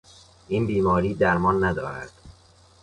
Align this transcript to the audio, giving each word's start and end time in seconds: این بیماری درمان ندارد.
این 0.47 0.67
بیماری 0.67 1.13
درمان 1.13 1.63
ندارد. 1.63 2.11